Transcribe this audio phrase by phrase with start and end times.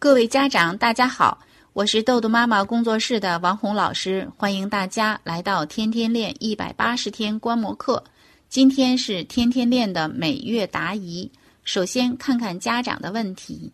[0.00, 1.40] 各位家长，大家好，
[1.74, 8.02] 我是豆豆妈妈工作室的王红老师，欢迎大家来到天天练一百八十天观摩课。
[8.48, 11.30] 今天是天天练的每月答疑，
[11.64, 13.72] 首先看看家长的问题。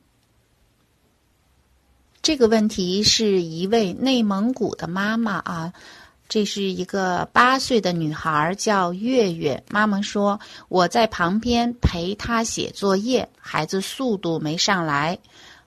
[2.23, 5.73] 这个问题是一位内蒙古的妈妈啊，
[6.29, 9.63] 这是一个八岁的女孩，叫月月。
[9.71, 15.21] 妈妈说我在旁边陪她写作业，孩子速度没上来。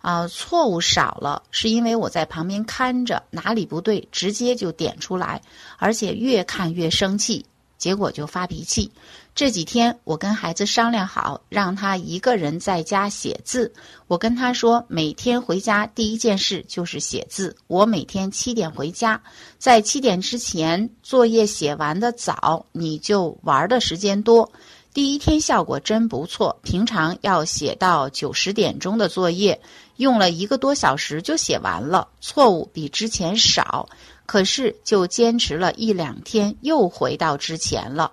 [0.09, 5.39] 啊，错误少了，是因为我在旁边看着，哪里不对，直接就点出来，
[5.77, 7.45] 而且越看越生气，
[7.77, 8.91] 结果就发脾气。
[9.35, 13.71] 这几天我跟孩子商量好，让他一个人在家写字。
[14.07, 17.55] 我跟他说，每天回家第一件事就是写字。
[17.67, 19.21] 我每天七点回家，
[19.59, 24.51] 在七点之前作业写完的早，你就玩的时间多。
[24.91, 29.61] 第一天效果真不错，平常要写到九十点钟的作业，
[29.97, 33.87] 用了一个多小时就写完了，错误比之前少。
[34.25, 38.11] 可是就坚持了一两天，又回到之前了，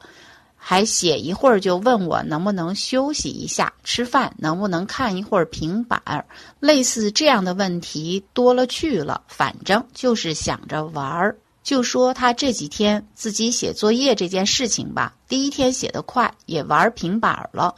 [0.55, 6.27] 还写一会儿就问我能不能休息一下，吃饭能不能看一会儿平板儿，
[6.61, 11.37] 类似这样的问题多了去了，反正就是想着玩儿。
[11.67, 17.75] 就说他这几天自己写作业这件事情吧，第一天写得快，也玩平板了。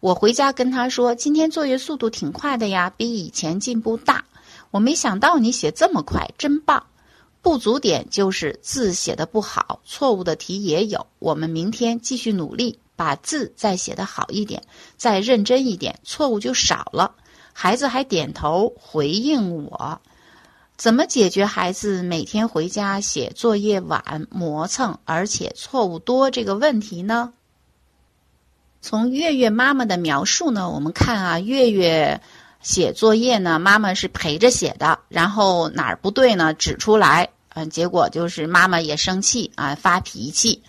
[0.00, 4.26] 我回家跟他说，今天作业速度挺快的呀，比以前进步大。
[4.70, 6.84] 我没想到你写这么快，真棒。
[7.40, 11.06] 不足点就是字写的不好，错误的题也有。
[11.18, 14.62] 我们明天继续努力，把字再写得好一点，
[14.98, 17.14] 再认真一点，错误就少了。
[17.54, 19.98] 孩子还点头回应我。
[20.80, 27.34] 怎么解决孩子每天回家写作业晚、磨蹭，而且错误多这个问题呢？
[28.80, 32.22] 从月月妈妈的描述呢，我们看啊，月月
[32.62, 40.62] 写作业呢，妈妈是陪着写的，然后哪儿不对呢，指出来，嗯，结果就是妈妈也生气啊，发脾气。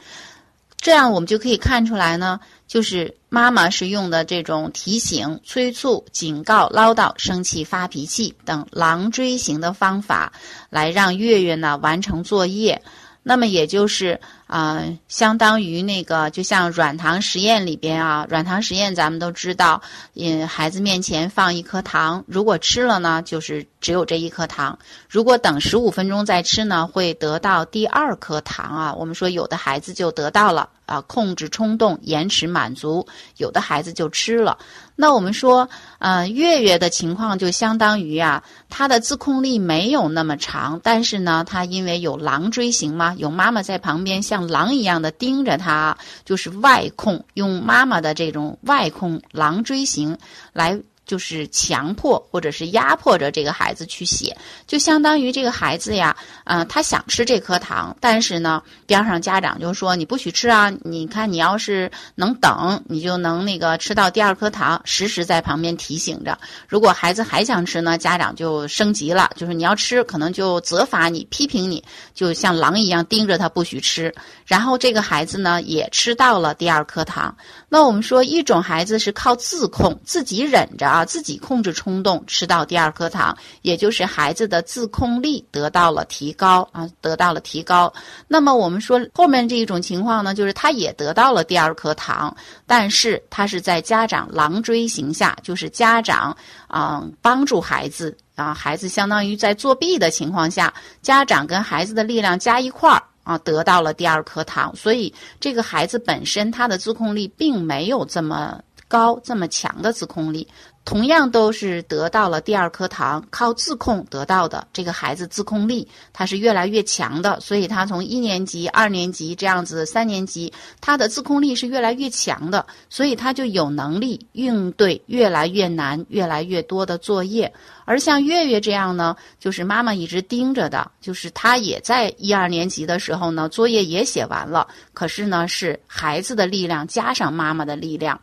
[0.75, 10.33] 这样我们就可以看出来呢，就是妈妈是用的这种提醒、催促、警告、唠叨、生气、发脾气等狼追型的方法，
[10.69, 12.81] 来让月月呢完成作业。
[13.23, 14.19] 那么也就是
[14.51, 19.81] 啊，相当于那个，就像软糖实验里边啊，软糖实验咱们都知道，
[20.13, 28.93] 嗯，孩子面前放一颗糖，如果吃了呢，就是只有这一颗糖；如果等十五分钟再吃呢，会得到第二颗糖啊。
[28.93, 30.67] 我们说有的孩子就得到了。
[30.87, 33.07] 啊，控制冲动，延迟满足，
[33.37, 34.57] 有的孩子就吃了。
[34.97, 35.69] 那我们说，
[35.99, 50.17] 呃，月月的情况就相当于啊，他的自控力没有那么长，但是呢，他因为有狼追型嘛，有妈妈在旁边像狼一样的盯着他，就是外控，用妈妈的这种外控狼追型
[50.53, 50.81] 来。
[51.05, 54.35] 就是强迫或者是压迫着这个孩子去写，
[54.65, 60.71] 就相当于这个孩子呀，嗯，他想吃这颗糖，但是呢，边上家长就说你不许吃啊！
[60.83, 66.37] 你看你要是能等，你就能那个吃到第二颗糖，时时在旁边提醒着。
[66.67, 74.13] 如果孩子还想吃呢，家长就升级了，就是你要吃，可能就责罚你、批评你，就像狼一样盯着他不许吃。
[74.45, 77.35] 然后这个孩子呢，也吃到了第二颗糖。
[77.73, 80.91] 那我们说，一种孩子是靠自控，自己忍着。
[80.91, 87.93] 啊，自己控制冲动，吃到第二颗糖，也就是孩子的自控力得到了提高啊，得到了提高。
[88.27, 92.35] 那么我们说后面这一种情况呢，就是他也得到了第二颗糖，
[92.67, 96.35] 但是他是在家长狼追型下，就是家长
[96.67, 104.75] 啊帮助孩子啊，孩子相当于在作弊的情况下，家长跟孩子的力量加一块儿啊，得到了第二颗糖。
[104.75, 108.61] 所以这个孩子本身他的自控力并没有这么
[108.91, 110.45] 高，这么强的自控力。
[110.83, 114.67] 同样都是得到了第二颗糖，靠自控得到的。
[114.73, 127.53] 这个孩子自控力他是越来越强的，所以他从一年级、二年级这样子，三年级他的自控力是越来越强的，所以他就有能力应对越来越难、越来越多的作业。
[127.85, 138.19] 而像月月这样呢，就是妈妈一直盯着的，就是他也在一二年级的时候呢，作业也写完了，可是呢是孩子的力量加上妈妈的力量。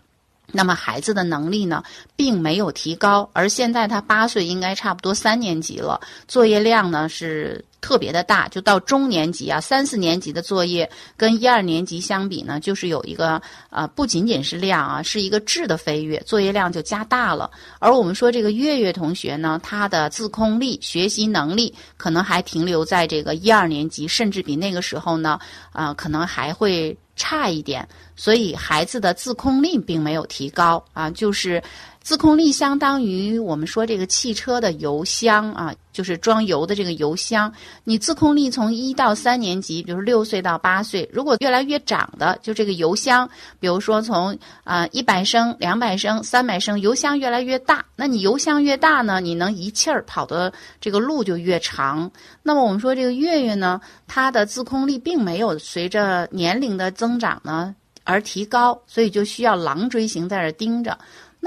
[0.50, 1.82] 那么孩子的能力呢，
[2.16, 17.50] 并没有提高，而现在他八岁，应该差不多三年级了，作业量呢是特别的大，就到中年级啊，三四年级的作业跟一二年级相比呢，就是有一个呃，不仅仅是量啊，是一个质的飞跃，作业量就加大了。
[17.78, 25.38] 而我们说这个月月同学呢，他的自控力、学习能力可能还停留在这个一二年级，甚至比那个时候呢，
[25.72, 26.96] 啊，可能还会。
[27.18, 27.86] 差一点，
[28.16, 31.62] 所以孩子的自控力并没有提高啊，就是
[32.02, 37.52] 自控力相当于我们说这个汽车的油箱啊，就是装油的这个油箱。
[37.84, 43.28] 你自控力从一到三年级，比如六岁到八岁，如果越来越长的，就这个油箱，
[43.60, 50.50] 比如说从啊一百升、两百升、三百升，油箱越来越大，那你油箱越大呢，你能一气儿跑的
[50.80, 52.10] 这个路就越长。
[52.42, 57.74] 那么我们说这个月月呢，他的自控力并没有随着年龄的增长呢
[58.04, 60.96] 而提高，所以就需要狼追形在这盯着。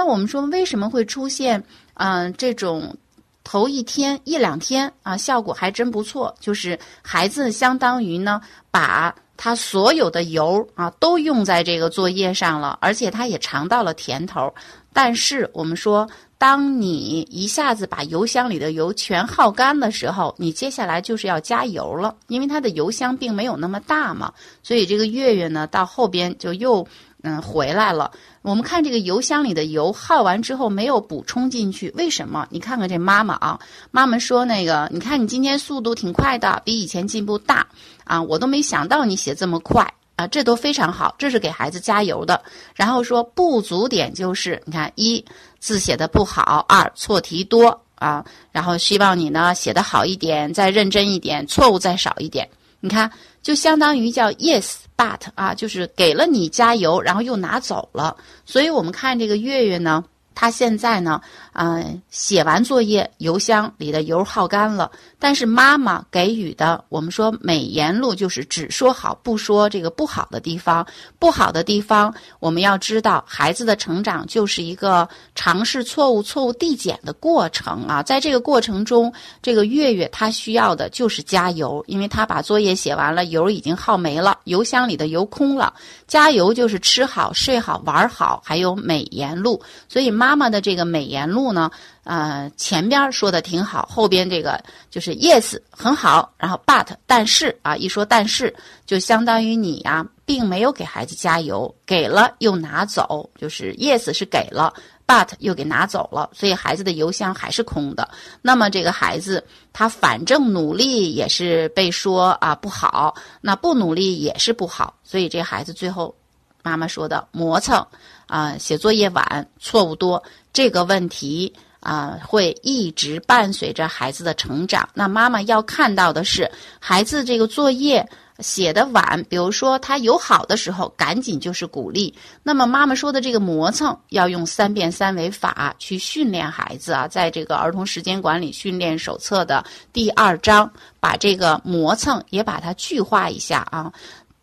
[0.01, 1.63] 那我们说为什么会出现
[1.93, 2.97] 嗯这种
[3.43, 14.51] 头一天一两天啊效果还真不错，就是孩子相当于呢把他所有的油啊都用在这个作业上了，而且他也尝到了甜头。
[14.91, 16.09] 但是我们说，
[16.39, 24.33] 当你一下子把油箱里的油全耗干的时候，你接下来就是要加油了，因为它的油箱并没有那么大嘛，
[24.63, 26.87] 所以这个月月呢到后边就又。
[27.23, 28.11] 嗯，回来了。
[28.41, 32.47] 我们看这个油箱里的油耗完之后没有补充进去，为什么？
[32.49, 33.59] 你看看这妈妈啊，
[33.91, 37.67] 妈妈说那个，你看你今天速度挺快的，比以前进步大
[38.05, 42.41] 啊，我都没想到你写这么快啊，这都非常好，这是给孩子加油的。
[42.75, 45.23] 然后说不足点就是，你看一
[45.59, 52.49] 字写的不好，二错题多啊，然后希望你呢写的好一点，再认真一点，错误再少一点。
[52.83, 58.15] 你看，就相当于叫 yes but 啊，就是给了你加油，然后又拿走了。
[58.45, 60.03] 所以我们看这个月月呢。
[60.33, 61.21] 他现在呢，
[61.53, 64.91] 嗯，写完作业，油箱里的油耗干了。
[65.19, 70.85] 但是妈妈给予的，我们说美言录就是只说好，不说这个不好的地方。
[71.19, 78.01] 不好的地方，我们要知道，孩子的成长就是一个尝试错误、错误递减的过程啊。
[78.01, 85.73] 在这个过程中，这个月月他需要的就是加油，因为他把作业写完了，油已经耗没了，油箱里的油空了。
[86.07, 89.61] 加油就是吃好、睡好、玩好，还有美言录。
[89.87, 91.71] 所以妈妈的这个美言录呢。
[92.03, 94.59] 呃，前边说的挺好，后边这个
[94.89, 98.53] 就是 yes 很好，然后 but 但是啊，一说但是
[98.85, 104.73] 就相当于你呀，并没有给孩子加油，给了又拿走，就是 yes 是给了
[105.05, 108.09] ，but 又给拿走了，所以孩子的油箱还是空的。
[108.41, 116.15] 那么这个孩子他反正努力也是被说啊不好，那不努力也是不好，所以这孩子最后
[116.63, 117.85] 妈妈说的磨蹭
[118.27, 120.23] 啊，写作业晚，错误多
[120.53, 121.53] 这个问题。
[121.81, 124.87] 啊，会一直伴随着孩子的成长。
[124.93, 126.47] 那妈妈要看到的是，
[126.79, 132.13] 孩子这个作业写的晚，比如说他有好的时候，赶紧就是鼓励。
[132.43, 143.91] 那么妈妈说的这个磨蹭，要用三变三维法去训练孩子啊，在这个儿童时间管理训练手册的第二章，把这个磨蹭也把它具化一下啊。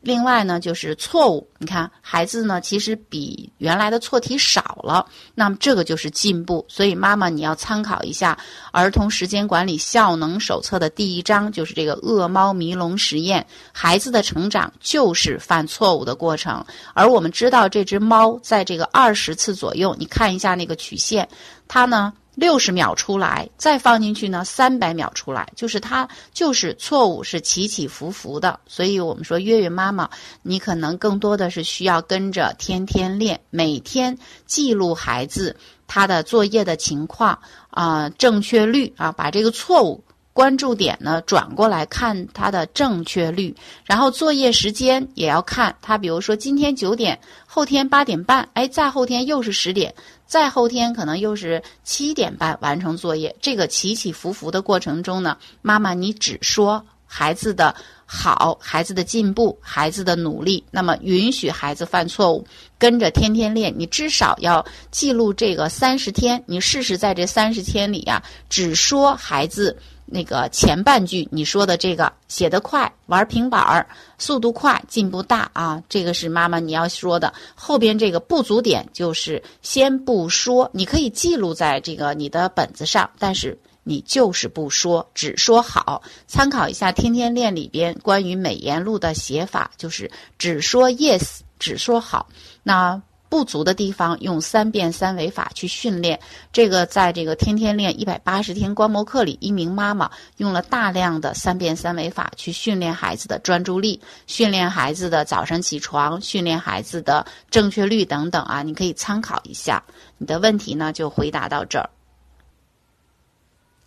[0.00, 1.48] 另外呢，就是错误。
[1.58, 5.04] 你看，孩子呢，其实比原来的错题少了，
[5.34, 6.64] 那么这个就是进步。
[6.68, 8.38] 所以，妈妈你要参考一下
[8.70, 13.44] 《儿童时间管理效能手册》的第一章，就是这个饿猫迷笼实验。
[13.72, 16.64] 孩子的成长就是犯错误的过程，
[16.94, 21.28] 而我们知道，这只猫在这个二十次左右，你看一下那个曲线，
[21.66, 22.12] 它呢。
[22.38, 30.08] 六十秒出来，再放进去呢，三百秒出来，就是它就是错误是起起伏伏的，所以我们说月月妈妈，
[30.42, 35.56] 你可能更多的是需要跟着天天练，每天记录孩子
[35.88, 37.36] 他的作业的情况
[37.70, 40.04] 啊，正确率啊，把这个错误。
[40.38, 43.52] 关注点呢，转过来看它的正确率，
[43.84, 45.98] 然后作业时间也要看它。
[45.98, 49.92] 比如说今天九点，后天八点半，哎，再后天又是十点，
[50.26, 53.34] 再后天可能又是七点半完成作业。
[53.40, 57.74] 这个起起伏伏的过程中呢，妈妈你只说孩子的
[58.06, 62.46] 好，孩子的进步，孩子的努力，那么允许孩子犯错误，
[62.78, 63.74] 跟着天天练。
[63.76, 69.76] 你至少要记录这个三十天，你试试在这三十天里呀，只说孩子。
[70.10, 73.86] 那个前半句你说的这个写得快，玩平板儿
[74.18, 77.32] 速度快，进步大啊，这个是妈妈你要说的。
[77.54, 86.02] 后边这个不足点就是先不说，你可以记录在这个你的本子上，但是你就是不说，只说好。
[86.26, 92.28] 参考一下《天天练》里边关于美言录的写法，就是只说 yes，只说好。
[92.62, 93.00] 那。
[93.28, 96.18] 不足的地方，用三变三维法去训练。
[96.52, 109.82] 这个在这个天天练一百八十天观摩课里，一名妈妈用了大量的三变三维法去训练孩子的专注力，训练孩子的早上起床，训练孩子的正确率等等啊，你可以参考一下。
[110.16, 111.88] 你的问题呢，就回答到这儿。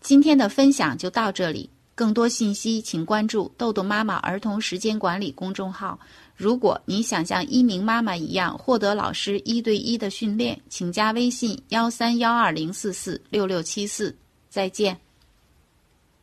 [0.02, 1.70] 今天的分享就到这里。
[1.94, 6.00] 更多信息，请关注“豆豆妈妈儿童时间管理”公众号。
[6.42, 14.16] 如果你想像一鸣妈妈一样获得老师一对一的训练，请加微信幺三幺二零四四六六七四。
[14.50, 14.98] 再见。